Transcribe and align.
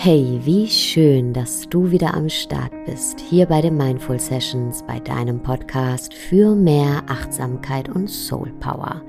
Hey, 0.00 0.40
wie 0.44 0.68
schön, 0.68 1.32
dass 1.32 1.68
du 1.68 1.90
wieder 1.90 2.14
am 2.14 2.28
Start 2.28 2.70
bist, 2.86 3.18
hier 3.18 3.46
bei 3.46 3.60
den 3.60 3.76
Mindful 3.76 4.20
Sessions, 4.20 4.84
bei 4.86 5.00
deinem 5.00 5.42
Podcast 5.42 6.14
für 6.14 6.54
mehr 6.54 7.02
Achtsamkeit 7.08 7.88
und 7.88 8.06
Soul 8.06 8.52
Power. 8.60 9.02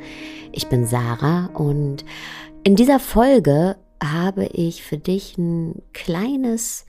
Ich 0.51 0.67
bin 0.67 0.87
Sarah 0.87 1.51
und 1.53 2.05
in 2.63 2.75
dieser 2.75 2.99
Folge 2.99 3.75
habe 4.03 4.47
ich 4.47 4.81
für 4.81 4.97
dich 4.97 5.37
ein 5.37 5.79
kleines 5.93 6.87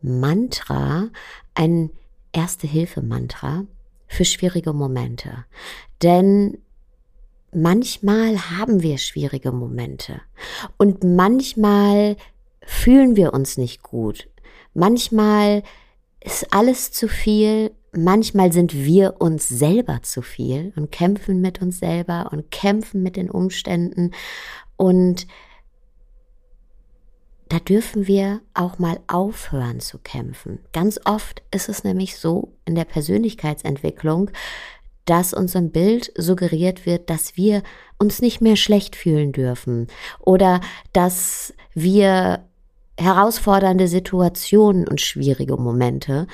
Mantra, 0.00 1.10
ein 1.52 1.90
Erste-Hilfe-Mantra 2.32 3.66
für 4.06 4.24
schwierige 4.24 4.72
Momente. 4.72 5.44
Denn 6.02 6.56
manchmal 7.52 8.38
haben 8.58 8.82
wir 8.82 8.96
schwierige 8.96 9.52
Momente 9.52 10.22
und 10.78 11.04
manchmal 11.04 12.16
fühlen 12.66 13.16
wir 13.16 13.32
uns 13.32 13.56
nicht 13.56 13.82
gut. 13.82 14.28
Manchmal 14.74 15.62
ist 16.20 16.52
alles 16.52 16.92
zu 16.92 17.08
viel, 17.08 17.70
manchmal 17.92 18.52
sind 18.52 18.74
wir 18.74 19.20
uns 19.20 19.48
selber 19.48 20.02
zu 20.02 20.20
viel 20.20 20.72
und 20.76 20.92
kämpfen 20.92 21.40
mit 21.40 21.62
uns 21.62 21.78
selber 21.78 22.28
und 22.32 22.50
kämpfen 22.50 23.02
mit 23.02 23.16
den 23.16 23.30
Umständen 23.30 24.10
und 24.76 25.26
da 27.48 27.60
dürfen 27.60 28.08
wir 28.08 28.40
auch 28.54 28.80
mal 28.80 28.98
aufhören 29.06 29.78
zu 29.78 29.98
kämpfen. 29.98 30.58
Ganz 30.72 30.98
oft 31.04 31.42
ist 31.52 31.68
es 31.68 31.84
nämlich 31.84 32.16
so 32.16 32.56
in 32.64 32.74
der 32.74 32.84
Persönlichkeitsentwicklung, 32.84 34.32
dass 35.04 35.32
uns 35.32 35.54
ein 35.54 35.70
Bild 35.70 36.12
suggeriert 36.16 36.84
wird, 36.84 37.08
dass 37.08 37.36
wir 37.36 37.62
uns 37.98 38.20
nicht 38.20 38.40
mehr 38.40 38.56
schlecht 38.56 38.96
fühlen 38.96 39.32
dürfen 39.32 39.86
oder 40.18 40.60
dass 40.92 41.54
wir 41.72 42.48
herausfordernde 42.98 43.88
Situationen 43.88 44.88
und 44.88 45.00
schwierige 45.00 45.56
Momente 45.56 46.26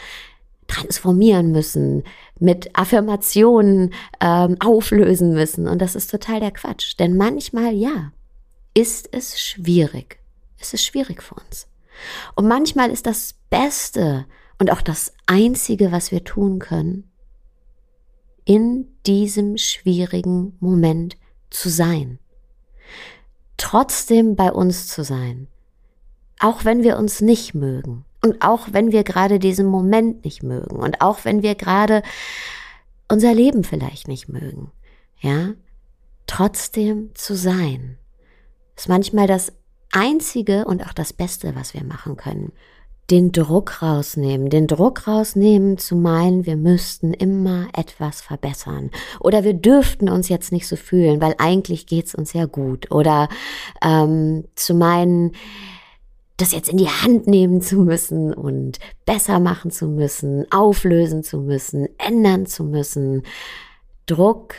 transformieren 0.68 1.52
müssen, 1.52 2.04
mit 2.38 2.70
Affirmationen 2.76 3.92
ähm, 4.20 4.56
auflösen 4.60 5.34
müssen. 5.34 5.68
Und 5.68 5.82
das 5.82 5.94
ist 5.94 6.10
total 6.10 6.40
der 6.40 6.52
Quatsch. 6.52 6.98
Denn 6.98 7.16
manchmal, 7.16 7.74
ja, 7.74 8.12
ist 8.74 9.08
es 9.12 9.40
schwierig. 9.40 10.18
Es 10.58 10.72
ist 10.72 10.84
schwierig 10.84 11.22
für 11.22 11.34
uns. 11.34 11.68
Und 12.34 12.48
manchmal 12.48 12.90
ist 12.90 13.06
das 13.06 13.34
Beste 13.50 14.26
und 14.58 14.70
auch 14.70 14.80
das 14.80 15.12
Einzige, 15.26 15.92
was 15.92 16.10
wir 16.10 16.24
tun 16.24 16.58
können, 16.58 17.10
in 18.44 18.88
diesem 19.06 19.56
schwierigen 19.56 20.56
Moment 20.60 21.16
zu 21.50 21.68
sein. 21.68 22.18
Trotzdem 23.56 24.36
bei 24.36 24.50
uns 24.50 24.88
zu 24.88 25.04
sein, 25.04 25.48
auch 26.42 26.64
wenn 26.64 26.82
wir 26.82 26.98
uns 26.98 27.20
nicht 27.20 27.54
mögen 27.54 28.04
und 28.20 28.42
auch 28.42 28.68
wenn 28.72 28.92
wir 28.92 29.04
gerade 29.04 29.38
diesen 29.38 29.66
Moment 29.66 30.24
nicht 30.24 30.42
mögen 30.42 30.76
und 30.76 31.00
auch 31.00 31.24
wenn 31.24 31.42
wir 31.42 31.54
gerade 31.54 32.02
unser 33.08 33.32
Leben 33.32 33.62
vielleicht 33.62 34.08
nicht 34.08 34.28
mögen, 34.28 34.72
ja, 35.20 35.50
trotzdem 36.26 37.10
zu 37.14 37.36
sein, 37.36 37.96
ist 38.76 38.88
manchmal 38.88 39.26
das 39.26 39.52
einzige 39.92 40.64
und 40.64 40.84
auch 40.84 40.92
das 40.92 41.12
Beste, 41.12 41.54
was 41.54 41.74
wir 41.74 41.84
machen 41.84 42.16
können. 42.16 42.52
Den 43.10 43.30
Druck 43.30 43.82
rausnehmen, 43.82 44.48
den 44.48 44.66
Druck 44.66 45.06
rausnehmen 45.06 45.76
zu 45.76 45.94
meinen, 45.94 46.46
wir 46.46 46.56
müssten 46.56 47.12
immer 47.12 47.68
etwas 47.76 48.20
verbessern 48.20 48.90
oder 49.20 49.44
wir 49.44 49.54
dürften 49.54 50.08
uns 50.08 50.28
jetzt 50.28 50.50
nicht 50.50 50.66
so 50.66 50.76
fühlen, 50.76 51.20
weil 51.20 51.34
eigentlich 51.38 51.86
geht's 51.86 52.14
uns 52.14 52.32
ja 52.32 52.46
gut 52.46 52.90
oder 52.90 53.28
ähm, 53.84 54.44
zu 54.54 54.74
meinen, 54.74 55.32
das 56.42 56.50
jetzt 56.50 56.68
in 56.68 56.76
die 56.76 56.88
Hand 56.88 57.28
nehmen 57.28 57.60
zu 57.60 57.76
müssen 57.76 58.34
und 58.34 58.80
besser 59.06 59.38
machen 59.38 59.70
zu 59.70 59.86
müssen, 59.86 60.50
auflösen 60.50 61.22
zu 61.22 61.38
müssen, 61.38 61.88
ändern 61.98 62.46
zu 62.46 62.64
müssen. 62.64 63.22
Druck 64.06 64.54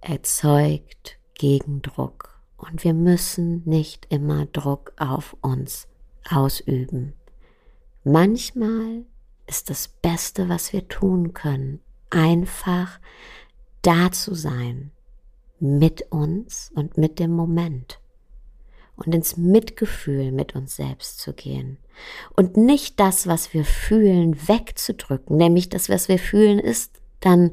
erzeugt 0.00 1.18
Gegendruck 1.34 2.38
und 2.56 2.84
wir 2.84 2.94
müssen 2.94 3.62
nicht 3.64 4.06
immer 4.08 4.46
Druck 4.46 4.92
auf 4.98 5.36
uns 5.40 5.88
ausüben. 6.30 7.14
Manchmal 8.04 9.04
ist 9.48 9.68
das 9.68 9.88
Beste, 9.88 10.48
was 10.48 10.72
wir 10.72 10.86
tun 10.86 11.34
können, 11.34 11.80
einfach 12.08 13.00
da 13.82 14.12
zu 14.12 14.34
sein, 14.34 14.92
mit 15.58 16.12
uns 16.12 16.70
und 16.76 16.96
mit 16.98 17.18
dem 17.18 17.32
Moment 17.32 17.98
und 18.96 19.14
ins 19.14 19.36
Mitgefühl 19.36 20.32
mit 20.32 20.54
uns 20.54 20.76
selbst 20.76 21.20
zu 21.20 21.32
gehen. 21.32 21.78
Und 22.34 22.56
nicht 22.56 22.98
das, 23.00 23.26
was 23.26 23.54
wir 23.54 23.64
fühlen, 23.64 24.36
wegzudrücken. 24.48 25.36
Nämlich 25.36 25.68
das, 25.68 25.88
was 25.88 26.08
wir 26.08 26.18
fühlen, 26.18 26.58
ist 26.58 26.92
dann, 27.20 27.52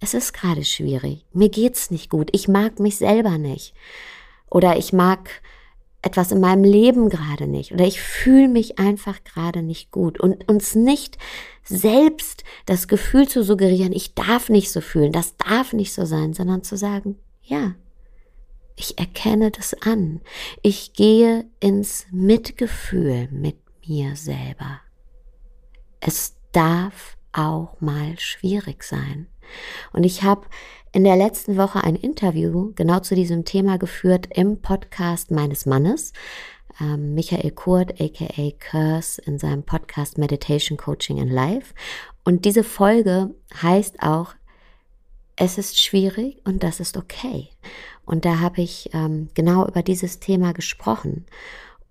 es 0.00 0.14
ist 0.14 0.32
gerade 0.32 0.64
schwierig. 0.64 1.24
Mir 1.32 1.48
geht's 1.48 1.90
nicht 1.90 2.10
gut. 2.10 2.30
Ich 2.32 2.48
mag 2.48 2.80
mich 2.80 2.96
selber 2.96 3.38
nicht. 3.38 3.74
Oder 4.50 4.76
ich 4.76 4.92
mag 4.92 5.42
etwas 6.02 6.32
in 6.32 6.40
meinem 6.40 6.64
Leben 6.64 7.08
gerade 7.08 7.46
nicht. 7.46 7.72
Oder 7.72 7.86
ich 7.86 8.00
fühle 8.00 8.48
mich 8.48 8.78
einfach 8.78 9.22
gerade 9.24 9.62
nicht 9.62 9.90
gut. 9.90 10.20
Und 10.20 10.48
uns 10.48 10.74
nicht 10.74 11.16
selbst 11.62 12.44
das 12.66 12.88
Gefühl 12.88 13.28
zu 13.28 13.44
suggerieren, 13.44 13.92
ich 13.92 14.14
darf 14.14 14.48
nicht 14.48 14.72
so 14.72 14.80
fühlen, 14.80 15.12
das 15.12 15.36
darf 15.36 15.72
nicht 15.72 15.92
so 15.92 16.04
sein, 16.04 16.34
sondern 16.34 16.64
zu 16.64 16.76
sagen, 16.76 17.18
ja, 17.42 17.74
ich 18.82 18.98
erkenne 18.98 19.52
das 19.52 19.74
an. 19.82 20.20
Ich 20.60 20.92
gehe 20.92 21.46
ins 21.60 22.06
Mitgefühl 22.10 23.28
mit 23.30 23.56
mir 23.86 24.16
selber. 24.16 24.80
Es 26.00 26.34
darf 26.50 27.16
auch 27.32 27.80
mal 27.80 28.18
schwierig 28.18 28.82
sein. 28.82 29.28
Und 29.92 30.02
ich 30.02 30.24
habe 30.24 30.46
in 30.90 31.04
der 31.04 31.16
letzten 31.16 31.56
Woche 31.56 31.84
ein 31.84 31.94
Interview 31.94 32.72
genau 32.74 32.98
zu 32.98 33.14
diesem 33.14 33.44
Thema 33.44 33.78
geführt 33.78 34.26
im 34.34 34.60
Podcast 34.60 35.30
meines 35.30 35.64
Mannes, 35.64 36.12
ähm, 36.80 37.14
Michael 37.14 37.52
Kurt, 37.52 38.00
aka 38.00 38.50
Curse, 38.58 39.22
in 39.22 39.38
seinem 39.38 39.62
Podcast 39.62 40.18
Meditation 40.18 40.76
Coaching 40.76 41.18
in 41.18 41.28
Life. 41.28 41.72
Und 42.24 42.44
diese 42.44 42.64
Folge 42.64 43.32
heißt 43.62 44.02
auch, 44.02 44.34
es 45.36 45.56
ist 45.56 45.80
schwierig 45.80 46.40
und 46.44 46.62
das 46.62 46.80
ist 46.80 46.96
okay. 46.96 47.48
Und 48.04 48.24
da 48.24 48.40
habe 48.40 48.60
ich 48.60 48.90
ähm, 48.92 49.28
genau 49.34 49.66
über 49.66 49.82
dieses 49.82 50.18
Thema 50.18 50.52
gesprochen. 50.52 51.26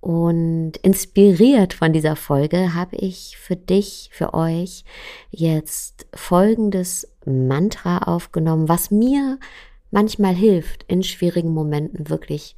Und 0.02 0.78
inspiriert 0.78 1.74
von 1.74 1.94
dieser 1.94 2.16
Folge 2.16 2.74
habe 2.74 2.96
ich 2.96 3.38
für 3.38 3.56
dich, 3.56 4.10
für 4.12 4.34
euch 4.34 4.84
jetzt 5.30 6.08
folgendes 6.14 7.08
Mantra 7.26 8.00
aufgenommen, 8.00 8.68
was 8.68 8.90
mir 8.90 9.38
manchmal 9.92 10.34
hilft, 10.34 10.84
in 10.88 11.04
schwierigen 11.04 11.54
Momenten 11.54 12.10
wirklich 12.10 12.56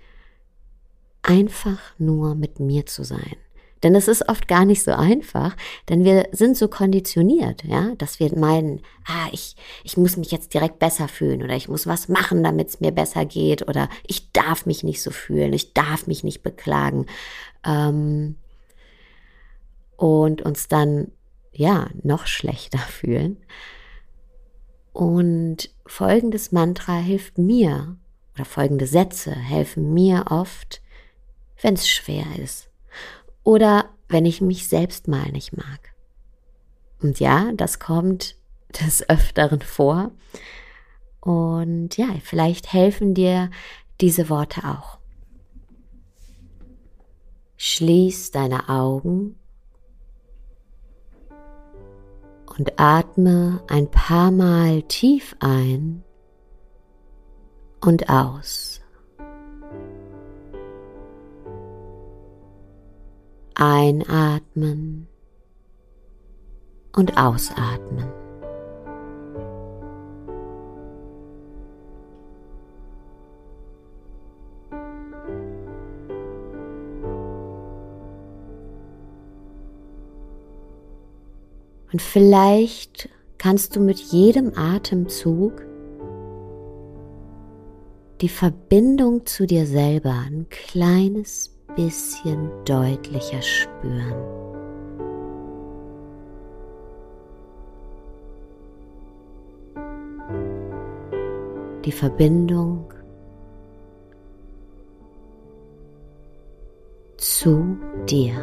einfach 1.21 1.79
nur 1.97 2.33
mit 2.35 2.61
mir 2.61 2.85
zu 2.85 3.03
sein. 3.03 3.35
Denn 3.83 3.95
es 3.95 4.07
ist 4.07 4.29
oft 4.29 4.47
gar 4.47 4.63
nicht 4.63 4.81
so 4.81 4.91
einfach, 4.91 5.57
denn 5.89 6.05
wir 6.05 6.29
sind 6.31 6.55
so 6.55 6.69
konditioniert, 6.69 7.65
ja, 7.65 7.93
dass 7.97 8.17
wir 8.19 8.33
meinen, 8.37 8.81
ah, 9.05 9.27
ich, 9.33 9.57
ich 9.83 9.97
muss 9.97 10.15
mich 10.15 10.31
jetzt 10.31 10.53
direkt 10.53 10.79
besser 10.79 11.09
fühlen 11.09 11.43
oder 11.43 11.55
ich 11.55 11.67
muss 11.67 11.85
was 11.85 12.07
machen, 12.07 12.43
damit 12.43 12.69
es 12.69 12.79
mir 12.79 12.93
besser 12.93 13.25
geht 13.25 13.67
oder 13.67 13.89
ich 14.07 14.31
darf 14.31 14.65
mich 14.65 14.83
nicht 14.83 15.01
so 15.01 15.11
fühlen, 15.11 15.51
ich 15.51 15.73
darf 15.73 16.07
mich 16.07 16.23
nicht 16.23 16.43
beklagen. 16.43 17.07
Ähm, 17.65 18.37
und 19.97 20.41
uns 20.41 20.69
dann, 20.69 21.11
ja, 21.51 21.89
noch 22.01 22.25
schlechter 22.25 22.79
fühlen. 22.89 23.37
Und 24.93 25.71
folgendes 25.85 26.53
Mantra 26.53 26.97
hilft 26.97 27.37
mir, 27.37 27.97
oder 28.35 28.45
folgende 28.45 28.87
Sätze 28.87 29.31
helfen 29.35 29.93
mir 29.93 30.25
oft, 30.29 30.81
wenn 31.61 31.73
es 31.73 31.87
schwer 31.87 32.25
ist 32.41 32.69
oder 33.43 33.89
wenn 34.09 34.25
ich 34.25 34.41
mich 34.41 34.67
selbst 34.67 35.07
mal 35.07 35.31
nicht 35.31 35.55
mag. 35.55 35.93
Und 37.01 37.19
ja, 37.19 37.51
das 37.53 37.79
kommt 37.79 38.35
des 38.81 39.07
Öfteren 39.09 39.61
vor. 39.61 40.11
Und 41.19 41.95
ja, 41.97 42.07
vielleicht 42.21 42.73
helfen 42.73 43.13
dir 43.13 43.49
diese 44.01 44.29
Worte 44.29 44.67
auch. 44.67 44.97
Schließ 47.55 48.31
deine 48.31 48.67
Augen 48.67 49.37
und 52.57 52.79
atme 52.79 53.63
ein 53.67 53.89
paar 53.89 54.31
Mal 54.31 54.83
tief 54.83 55.35
ein 55.39 56.03
und 57.79 58.09
aus. 58.09 58.82
Einatmen 63.55 65.07
und 66.95 67.17
ausatmen. 67.17 68.23
Und 81.91 82.01
vielleicht 82.01 83.07
kannst 83.37 83.75
du 83.75 83.79
mit 83.79 83.99
jedem 83.99 84.57
Atemzug 84.57 85.63
die 88.21 88.29
Verbindung 88.29 89.27
zu 89.27 89.45
dir 89.45 89.67
selber 89.67 90.13
ein 90.25 90.47
kleines 90.49 91.53
bisschen 91.75 92.49
deutlicher 92.65 93.41
spüren. 93.41 94.13
Die 101.85 101.91
Verbindung 101.91 102.93
zu 107.17 107.77
dir. 108.07 108.33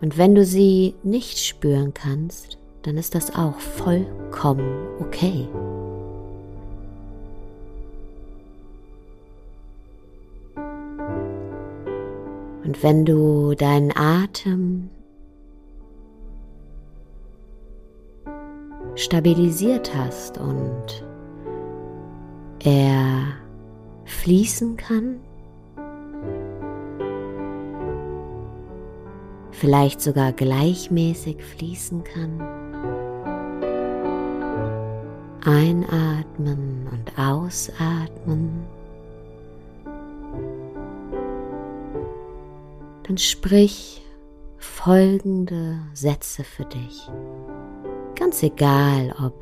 Und 0.00 0.18
wenn 0.18 0.34
du 0.34 0.44
sie 0.44 0.94
nicht 1.02 1.38
spüren 1.38 1.94
kannst, 1.94 2.58
dann 2.82 2.96
ist 2.96 3.14
das 3.14 3.34
auch 3.34 3.58
vollkommen 3.58 4.88
okay. 5.00 5.48
Und 12.74 12.82
wenn 12.82 13.04
du 13.04 13.54
deinen 13.54 13.96
Atem 13.96 14.90
stabilisiert 18.96 19.94
hast 19.94 20.38
und 20.38 21.04
er 22.64 23.26
fließen 24.06 24.76
kann, 24.76 25.20
vielleicht 29.52 30.00
sogar 30.00 30.32
gleichmäßig 30.32 31.44
fließen 31.44 32.02
kann. 32.02 32.40
Einatmen 35.44 36.88
und 36.90 37.18
ausatmen. 37.18 38.64
Dann 43.14 43.18
sprich 43.18 44.02
folgende 44.58 45.78
Sätze 45.92 46.42
für 46.42 46.64
dich. 46.64 47.08
Ganz 48.16 48.42
egal, 48.42 49.14
ob 49.24 49.40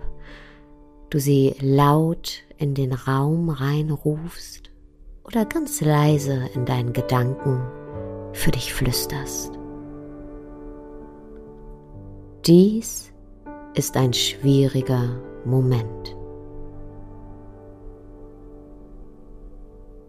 du 1.08 1.18
sie 1.18 1.54
laut 1.58 2.42
in 2.58 2.74
den 2.74 2.92
Raum 2.92 3.48
reinrufst 3.48 4.70
oder 5.24 5.46
ganz 5.46 5.80
leise 5.80 6.50
in 6.54 6.66
deinen 6.66 6.92
Gedanken 6.92 7.62
für 8.34 8.50
dich 8.50 8.74
flüsterst. 8.74 9.58
Dies 12.44 13.10
ist 13.72 13.96
ein 13.96 14.12
schwieriger 14.12 15.18
Moment. 15.46 16.14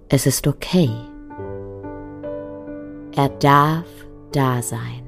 Es 0.10 0.26
ist 0.26 0.48
okay 0.48 0.90
er 3.16 3.30
darf 3.30 3.86
da 4.32 4.62
sein. 4.62 5.04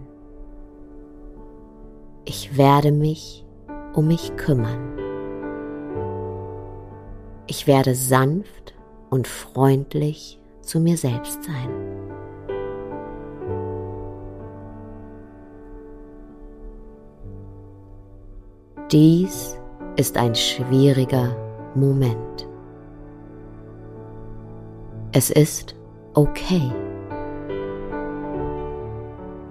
Ich 2.26 2.58
werde 2.58 2.92
mich 2.92 3.46
um 3.94 4.08
mich 4.08 4.36
kümmern. 4.36 4.98
Ich 7.48 7.68
werde 7.68 7.96
sanft 7.96 8.76
und 9.10 9.28
freundlich 9.28 10.40
zu 10.62 10.80
mir 10.80 10.98
selbst 10.98 11.44
sein. 11.44 11.70
Dies 18.92 19.58
ist 19.96 20.18
ein 20.18 20.36
schwieriger 20.36 21.36
Moment. 21.76 22.48
Es 25.12 25.30
ist 25.30 25.76
okay. 26.14 26.72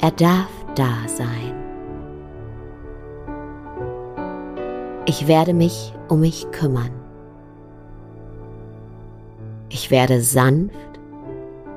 Er 0.04 0.10
darf 0.10 0.50
da 0.74 0.92
sein. 1.06 1.54
Ich 5.06 5.26
werde 5.28 5.54
mich 5.54 5.94
um 6.10 6.20
mich 6.20 6.46
kümmern. 6.50 6.90
Ich 9.70 9.90
werde 9.90 10.20
sanft 10.20 10.76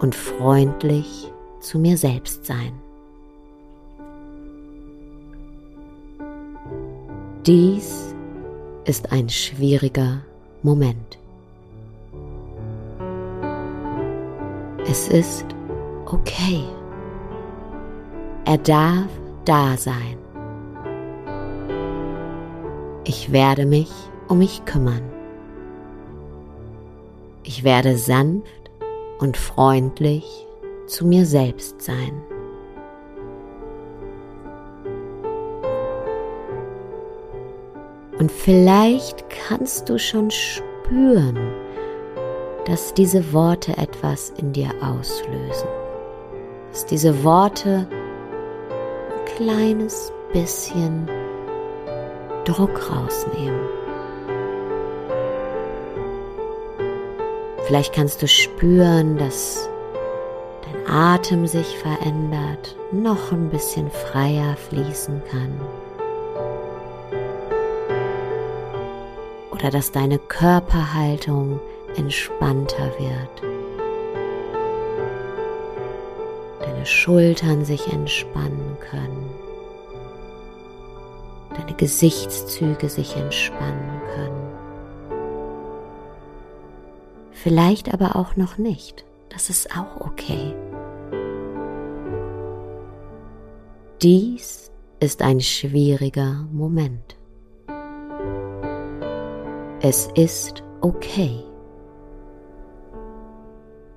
und 0.01 0.13
freundlich 0.13 1.31
zu 1.62 1.79
mir 1.79 1.95
selbst 1.95 2.44
sein. 2.45 2.74
Dies 7.45 8.13
ist 8.83 9.13
ein 9.13 9.29
schwieriger 9.29 10.19
Moment. 10.63 11.18
Es 14.85 15.07
ist 15.07 15.45
okay. 16.06 16.65
Er 18.50 18.58
darf 18.58 19.10
da 19.44 19.76
sein. 19.76 20.18
Ich 23.04 23.34
werde 23.34 23.66
mich 23.66 23.92
um 24.30 24.38
mich 24.38 24.64
kümmern. 24.64 25.02
Ich 27.44 27.66
werde 27.66 27.98
sanft 27.98 28.72
und 29.20 29.36
freundlich 29.36 30.48
zu 30.86 31.06
mir 31.06 31.26
selbst 31.26 31.82
sein. 31.82 32.22
Und 38.18 38.32
vielleicht 38.32 39.25
kannst 39.30 39.89
du 39.89 40.00
schon 40.00 40.32
spüren, 40.32 41.38
dass 42.66 42.94
diese 42.94 43.34
Worte 43.34 43.77
etwas 43.77 44.30
in 44.38 44.54
dir 44.54 44.70
auslösen. 44.82 45.68
Dass 46.72 46.86
diese 46.86 47.25
Worte 47.25 47.89
kleines 49.38 50.12
bisschen 50.34 51.08
Druck 52.44 52.89
rausnehmen. 52.89 53.60
Vielleicht 57.67 57.94
kannst 57.94 58.24
du 58.24 58.27
spüren, 58.27 59.15
dass 59.17 59.70
dein 60.63 60.89
Atem 60.91 61.46
sich 61.46 61.77
verändert, 61.77 62.75
noch 62.91 63.32
ein 63.32 63.50
bisschen 63.50 63.91
freier 63.91 64.56
fließen 64.70 65.22
kann. 65.29 65.62
Oder 69.51 69.70
dass 69.70 69.91
deine 69.91 70.17
Körperhaltung 70.17 71.60
entspannter 71.96 72.91
wird. 72.98 73.58
Schultern 76.88 77.65
sich 77.65 77.91
entspannen 77.91 78.77
können, 78.79 79.26
deine 79.26 79.26
Gesichtszüge 81.77 82.89
sich 82.89 83.15
entspannen 83.15 84.01
können. 84.15 84.48
Vielleicht 87.31 87.93
aber 87.93 88.15
auch 88.15 88.36
noch 88.36 88.57
nicht. 88.57 89.05
Das 89.29 89.50
ist 89.50 89.69
auch 89.77 90.01
okay. 90.01 90.55
Dies 94.01 94.72
ist 95.00 95.22
ein 95.22 95.39
schwieriger 95.39 96.48
Moment. 96.51 97.15
Es 99.79 100.10
ist 100.15 100.63
okay. 100.81 101.43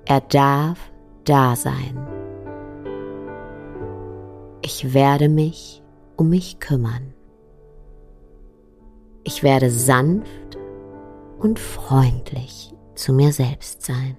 Er 0.05 0.21
darf 0.21 0.91
da 1.25 1.55
sein. 1.55 1.97
Ich 4.61 4.93
werde 4.93 5.27
mich 5.27 5.81
um 6.17 6.29
mich 6.29 6.59
kümmern. 6.59 7.13
Ich 9.23 9.43
werde 9.43 9.69
sanft 9.69 10.57
und 11.39 11.59
freundlich 11.59 12.73
zu 12.95 13.13
mir 13.13 13.31
selbst 13.31 13.83
sein. 13.83 14.17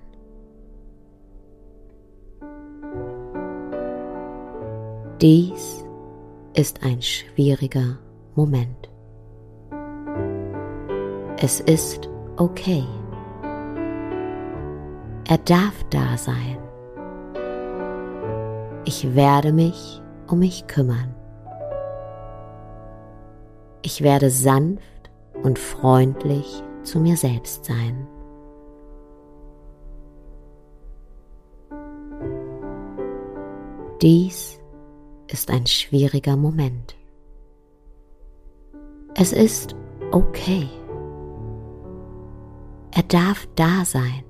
Dies 5.20 5.84
ist 6.54 6.82
ein 6.84 7.00
schwieriger 7.00 7.98
Moment. 8.34 8.90
Es 11.38 11.60
ist 11.60 12.08
okay. 12.36 12.84
Er 15.28 15.38
darf 15.38 15.84
da 15.90 16.16
sein. 16.16 16.58
Ich 18.84 19.14
werde 19.14 19.52
mich 19.52 20.02
um 20.28 20.40
mich 20.40 20.66
kümmern. 20.66 21.14
Ich 23.82 24.02
werde 24.02 24.30
sanft 24.30 24.91
und 25.42 25.58
freundlich 25.58 26.62
zu 26.82 27.00
mir 27.00 27.16
selbst 27.16 27.64
sein. 27.64 28.06
Dies 34.00 34.58
ist 35.28 35.50
ein 35.50 35.66
schwieriger 35.66 36.36
Moment. 36.36 36.96
Es 39.14 39.32
ist 39.32 39.76
okay. 40.10 40.68
Er 42.90 43.04
darf 43.04 43.46
da 43.54 43.84
sein. 43.84 44.24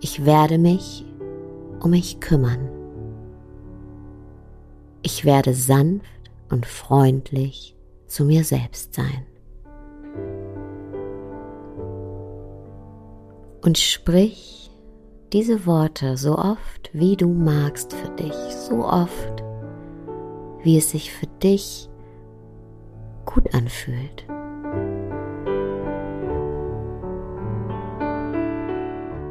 Ich 0.00 0.24
werde 0.26 0.58
mich 0.58 1.06
um 1.80 1.90
mich 1.90 2.20
kümmern. 2.20 2.68
Ich 5.02 5.24
werde 5.24 5.54
sanft 5.54 6.30
und 6.50 6.66
freundlich 6.66 7.76
zu 8.06 8.24
mir 8.24 8.44
selbst 8.44 8.94
sein. 8.94 9.26
Und 13.62 13.78
sprich 13.78 14.70
diese 15.32 15.66
Worte 15.66 16.16
so 16.16 16.36
oft, 16.36 16.90
wie 16.92 17.16
du 17.16 17.28
magst 17.28 17.92
für 17.94 18.10
dich, 18.10 18.34
so 18.34 18.84
oft, 18.84 19.42
wie 20.64 20.76
es 20.76 20.90
sich 20.90 21.12
für 21.12 21.28
dich 21.42 21.88
gut 23.24 23.54
anfühlt. 23.54 24.26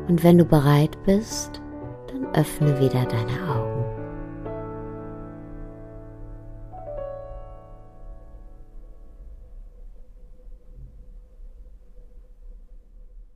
Und 0.08 0.24
wenn 0.24 0.38
du 0.38 0.46
bereit 0.46 0.98
bist, 1.06 1.62
dann 2.08 2.34
öffne 2.34 2.80
wieder 2.80 3.06
deine 3.06 3.50
Augen. 3.50 3.61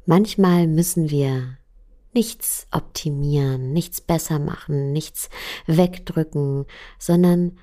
Manchmal 0.06 0.68
müssen 0.68 1.10
wir 1.10 1.58
nichts 2.14 2.68
optimieren, 2.72 3.74
nichts 3.74 4.02
besser 4.02 4.40
machen, 4.40 4.94
nichts 4.94 5.30
wegdrücken, 5.68 6.66
sondern 6.98 7.58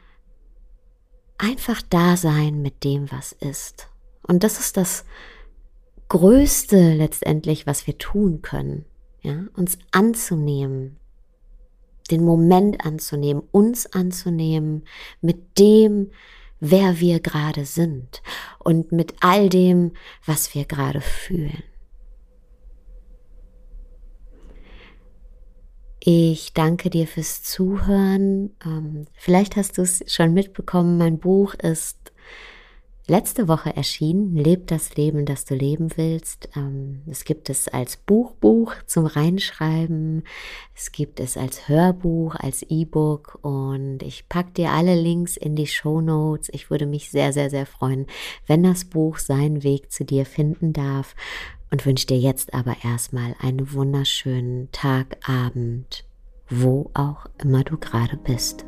einfach 1.38 1.82
da 1.88 2.16
sein 2.16 2.60
mit 2.62 2.84
dem, 2.84 3.10
was 3.10 3.32
ist. 3.32 3.88
Und 4.26 4.44
das 4.44 4.60
ist 4.60 4.76
das 4.76 5.04
Größte 6.08 6.94
letztendlich, 6.94 7.66
was 7.66 7.86
wir 7.86 7.96
tun 7.98 8.42
können. 8.42 8.84
Ja, 9.22 9.44
uns 9.56 9.78
anzunehmen, 9.92 10.98
den 12.10 12.24
Moment 12.24 12.84
anzunehmen, 12.84 13.44
uns 13.52 13.86
anzunehmen 13.86 14.84
mit 15.20 15.58
dem, 15.58 16.10
wer 16.58 16.98
wir 16.98 17.20
gerade 17.20 17.64
sind 17.64 18.20
und 18.58 18.90
mit 18.90 19.14
all 19.20 19.48
dem, 19.48 19.92
was 20.26 20.54
wir 20.54 20.64
gerade 20.64 21.00
fühlen. 21.00 21.62
Ich 26.04 26.52
danke 26.52 26.90
dir 26.90 27.06
fürs 27.06 27.44
Zuhören. 27.44 28.50
Ähm, 28.66 29.06
vielleicht 29.14 29.54
hast 29.54 29.78
du 29.78 29.82
es 29.82 30.02
schon 30.08 30.34
mitbekommen, 30.34 30.98
mein 30.98 31.20
Buch 31.20 31.54
ist 31.54 32.12
letzte 33.06 33.46
Woche 33.46 33.76
erschienen. 33.76 34.34
Leb 34.34 34.66
das 34.66 34.96
Leben, 34.96 35.26
das 35.26 35.44
du 35.44 35.54
leben 35.54 35.90
willst. 35.94 36.48
Ähm, 36.56 37.02
es 37.06 37.22
gibt 37.22 37.48
es 37.50 37.68
als 37.68 37.98
Buchbuch 37.98 38.74
zum 38.84 39.06
Reinschreiben. 39.06 40.24
Es 40.74 40.90
gibt 40.90 41.20
es 41.20 41.36
als 41.36 41.68
Hörbuch, 41.68 42.34
als 42.34 42.64
E-Book 42.64 43.38
und 43.42 44.02
ich 44.02 44.28
packe 44.28 44.54
dir 44.54 44.70
alle 44.70 45.00
Links 45.00 45.36
in 45.36 45.54
die 45.54 45.68
Show 45.68 46.00
Notes. 46.00 46.48
Ich 46.52 46.68
würde 46.68 46.86
mich 46.86 47.12
sehr, 47.12 47.32
sehr, 47.32 47.48
sehr 47.48 47.64
freuen, 47.64 48.08
wenn 48.48 48.64
das 48.64 48.86
Buch 48.86 49.18
seinen 49.18 49.62
Weg 49.62 49.92
zu 49.92 50.04
dir 50.04 50.26
finden 50.26 50.72
darf 50.72 51.14
und 51.72 51.86
wünsche 51.86 52.06
dir 52.06 52.18
jetzt 52.18 52.54
aber 52.54 52.76
erstmal 52.84 53.34
einen 53.40 53.72
wunderschönen 53.72 54.70
Tag, 54.70 55.16
Abend, 55.28 56.04
wo 56.48 56.90
auch 56.94 57.26
immer 57.42 57.64
du 57.64 57.78
gerade 57.78 58.16
bist. 58.18 58.66